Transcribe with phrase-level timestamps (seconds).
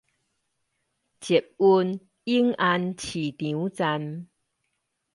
[1.19, 4.27] 捷運永安市場站